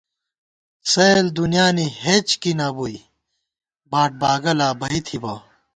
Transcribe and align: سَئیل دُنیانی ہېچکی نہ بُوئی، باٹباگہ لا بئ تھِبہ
سَئیل 0.91 1.27
دُنیانی 1.37 1.85
ہېچکی 2.03 2.51
نہ 2.59 2.67
بُوئی، 2.75 2.97
باٹباگہ 3.91 4.53
لا 4.59 4.69
بئ 4.79 4.97
تھِبہ 5.05 5.33